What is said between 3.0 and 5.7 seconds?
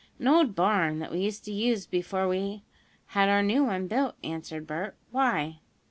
had our new one built," answered Bert. "Why?"